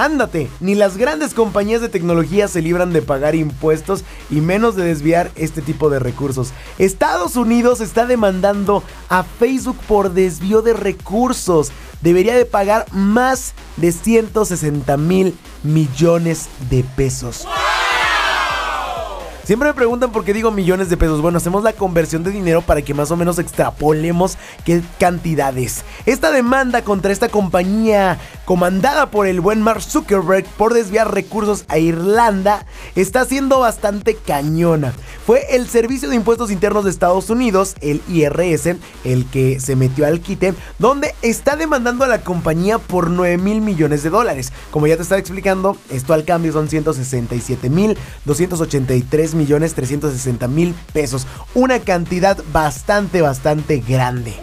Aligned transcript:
Ándate, 0.00 0.48
ni 0.60 0.74
las 0.74 0.96
grandes 0.96 1.34
compañías 1.34 1.82
de 1.82 1.90
tecnología 1.90 2.48
se 2.48 2.62
libran 2.62 2.90
de 2.94 3.02
pagar 3.02 3.34
impuestos 3.34 4.02
y 4.30 4.40
menos 4.40 4.74
de 4.74 4.84
desviar 4.84 5.30
este 5.34 5.60
tipo 5.60 5.90
de 5.90 5.98
recursos. 5.98 6.52
Estados 6.78 7.36
Unidos 7.36 7.82
está 7.82 8.06
demandando 8.06 8.82
a 9.10 9.24
Facebook 9.24 9.76
por 9.86 10.14
desvío 10.14 10.62
de 10.62 10.72
recursos. 10.72 11.70
Debería 12.00 12.34
de 12.34 12.46
pagar 12.46 12.86
más 12.92 13.52
de 13.76 13.92
160 13.92 14.96
mil 14.96 15.36
millones 15.62 16.48
de 16.70 16.82
pesos. 16.96 17.46
Siempre 19.44 19.68
me 19.68 19.74
preguntan 19.74 20.12
por 20.12 20.24
qué 20.24 20.32
digo 20.32 20.50
millones 20.50 20.90
de 20.90 20.96
pesos. 20.96 21.20
Bueno, 21.20 21.38
hacemos 21.38 21.64
la 21.64 21.72
conversión 21.72 22.22
de 22.22 22.30
dinero 22.30 22.62
para 22.62 22.82
que 22.82 22.94
más 22.94 23.10
o 23.10 23.16
menos 23.16 23.38
extrapolemos 23.38 24.36
qué 24.64 24.82
cantidades. 24.98 25.82
Esta 26.06 26.30
demanda 26.30 26.82
contra 26.82 27.12
esta 27.12 27.28
compañía 27.28 28.18
comandada 28.44 29.10
por 29.10 29.26
el 29.26 29.40
buen 29.40 29.62
Mark 29.62 29.82
Zuckerberg 29.82 30.44
por 30.56 30.74
desviar 30.74 31.12
recursos 31.12 31.64
a 31.68 31.78
Irlanda 31.78 32.66
está 32.94 33.24
siendo 33.24 33.60
bastante 33.60 34.14
cañona. 34.14 34.92
Fue 35.30 35.46
el 35.54 35.68
Servicio 35.68 36.08
de 36.08 36.16
Impuestos 36.16 36.50
Internos 36.50 36.82
de 36.82 36.90
Estados 36.90 37.30
Unidos, 37.30 37.76
el 37.82 38.02
IRS, 38.08 38.74
el 39.04 39.26
que 39.30 39.60
se 39.60 39.76
metió 39.76 40.04
al 40.04 40.20
quite, 40.20 40.54
donde 40.80 41.14
está 41.22 41.54
demandando 41.54 42.04
a 42.04 42.08
la 42.08 42.22
compañía 42.22 42.78
por 42.78 43.10
9 43.10 43.38
mil 43.38 43.60
millones 43.60 44.02
de 44.02 44.10
dólares. 44.10 44.52
Como 44.72 44.88
ya 44.88 44.96
te 44.96 45.02
estaba 45.02 45.20
explicando, 45.20 45.76
esto 45.88 46.14
al 46.14 46.24
cambio 46.24 46.52
son 46.52 46.68
167 46.68 47.70
mil 47.70 47.96
283 48.24 49.34
millones 49.36 49.74
360 49.74 50.48
mil 50.48 50.74
pesos. 50.92 51.28
Una 51.54 51.78
cantidad 51.78 52.36
bastante, 52.52 53.22
bastante 53.22 53.78
grande. 53.78 54.34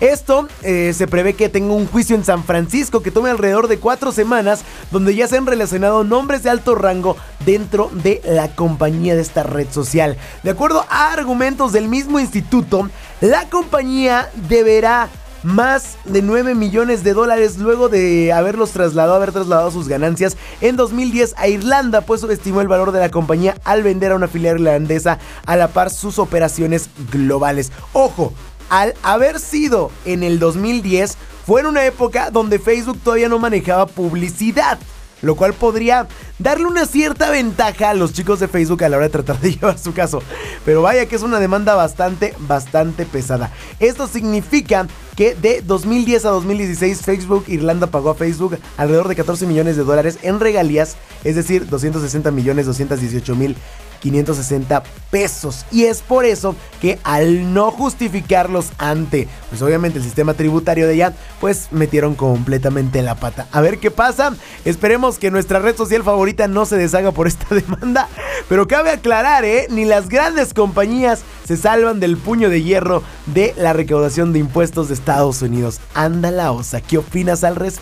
Esto 0.00 0.46
eh, 0.62 0.92
se 0.94 1.06
prevé 1.06 1.32
que 1.32 1.48
tenga 1.48 1.72
un 1.72 1.86
juicio 1.86 2.14
en 2.14 2.24
San 2.24 2.44
Francisco 2.44 3.02
que 3.02 3.10
tome 3.10 3.30
alrededor 3.30 3.66
de 3.66 3.78
cuatro 3.78 4.12
semanas, 4.12 4.62
donde 4.90 5.14
ya 5.14 5.26
se 5.26 5.38
han 5.38 5.46
relacionado 5.46 6.04
nombres 6.04 6.42
de 6.42 6.50
alto 6.50 6.74
rango 6.74 7.16
dentro 7.46 7.90
de 7.94 8.20
la 8.24 8.54
compañía 8.54 9.14
de 9.14 9.22
esta 9.22 9.42
red 9.42 9.68
social. 9.70 10.18
De 10.42 10.50
acuerdo 10.50 10.84
a 10.90 11.12
argumentos 11.12 11.72
del 11.72 11.88
mismo 11.88 12.20
instituto, 12.20 12.90
la 13.22 13.48
compañía 13.48 14.28
deberá 14.48 15.08
más 15.42 15.96
de 16.04 16.22
9 16.22 16.56
millones 16.56 17.04
de 17.04 17.14
dólares 17.14 17.58
luego 17.58 17.88
de 17.88 18.32
haberlos 18.32 18.72
trasladado, 18.72 19.14
haber 19.14 19.32
trasladado 19.32 19.70
sus 19.70 19.86
ganancias 19.86 20.36
en 20.60 20.76
2010 20.76 21.34
a 21.38 21.46
Irlanda, 21.46 22.00
pues 22.00 22.20
subestimó 22.20 22.60
el 22.60 22.68
valor 22.68 22.90
de 22.90 22.98
la 22.98 23.10
compañía 23.10 23.56
al 23.64 23.84
vender 23.84 24.10
a 24.10 24.16
una 24.16 24.28
filial 24.28 24.56
irlandesa 24.56 25.18
a 25.46 25.56
la 25.56 25.68
par 25.68 25.90
sus 25.90 26.18
operaciones 26.18 26.90
globales. 27.12 27.70
Ojo, 27.92 28.32
al 28.70 28.94
haber 29.04 29.38
sido 29.38 29.92
en 30.04 30.24
el 30.24 30.40
2010, 30.40 31.16
fue 31.46 31.60
en 31.60 31.66
una 31.66 31.86
época 31.86 32.30
donde 32.32 32.58
Facebook 32.58 32.98
todavía 33.04 33.28
no 33.28 33.38
manejaba 33.38 33.86
publicidad 33.86 34.80
lo 35.26 35.34
cual 35.34 35.52
podría 35.52 36.06
darle 36.38 36.66
una 36.66 36.86
cierta 36.86 37.30
ventaja 37.30 37.90
a 37.90 37.94
los 37.94 38.12
chicos 38.12 38.40
de 38.40 38.48
Facebook 38.48 38.84
a 38.84 38.88
la 38.88 38.96
hora 38.96 39.06
de 39.06 39.12
tratar 39.12 39.40
de 39.40 39.52
llevar 39.54 39.78
su 39.78 39.92
caso. 39.92 40.22
Pero 40.64 40.82
vaya 40.82 41.06
que 41.06 41.16
es 41.16 41.22
una 41.22 41.40
demanda 41.40 41.74
bastante, 41.74 42.34
bastante 42.38 43.04
pesada. 43.04 43.52
Esto 43.80 44.06
significa 44.06 44.86
que 45.16 45.34
de 45.34 45.62
2010 45.62 46.24
a 46.26 46.30
2016 46.30 47.02
Facebook 47.02 47.44
Irlanda 47.48 47.88
pagó 47.88 48.10
a 48.10 48.14
Facebook 48.14 48.58
alrededor 48.76 49.08
de 49.08 49.16
14 49.16 49.46
millones 49.46 49.76
de 49.76 49.84
dólares 49.84 50.18
en 50.22 50.38
regalías, 50.38 50.96
es 51.24 51.34
decir, 51.34 51.66
260 51.68 52.30
millones 52.30 52.66
218 52.66 53.34
mil 53.34 53.56
560 54.00 54.82
pesos. 55.10 55.66
Y 55.72 55.84
es 55.84 56.02
por 56.02 56.24
eso 56.24 56.54
que 56.80 56.98
al 57.02 57.52
no 57.54 57.70
justificarlos 57.70 58.70
ante, 58.78 59.28
pues 59.48 59.62
obviamente 59.62 59.98
el 59.98 60.04
sistema 60.04 60.34
tributario 60.34 60.86
de 60.86 60.94
allá, 60.94 61.14
pues 61.40 61.68
metieron 61.72 62.14
completamente 62.14 63.02
la 63.02 63.14
pata. 63.14 63.46
A 63.52 63.60
ver 63.60 63.78
qué 63.78 63.90
pasa. 63.90 64.34
Esperemos 64.64 65.18
que 65.18 65.30
nuestra 65.30 65.58
red 65.58 65.76
social 65.76 66.02
favorita 66.02 66.48
no 66.48 66.66
se 66.66 66.76
deshaga 66.76 67.12
por 67.12 67.26
esta 67.26 67.54
demanda. 67.54 68.08
Pero 68.48 68.68
cabe 68.68 68.90
aclarar, 68.90 69.44
¿eh? 69.44 69.66
Ni 69.70 69.84
las 69.84 70.08
grandes 70.08 70.54
compañías 70.54 71.22
se 71.46 71.56
salvan 71.56 72.00
del 72.00 72.16
puño 72.16 72.50
de 72.50 72.62
hierro 72.62 73.02
de 73.26 73.54
la 73.56 73.72
recaudación 73.72 74.32
de 74.32 74.40
impuestos 74.40 74.88
de 74.88 74.94
Estados 74.94 75.42
Unidos. 75.42 75.80
Anda 75.94 76.30
la 76.30 76.50
osa, 76.50 76.80
¿qué 76.80 76.98
opinas 76.98 77.44
al 77.44 77.54
respecto? 77.54 77.76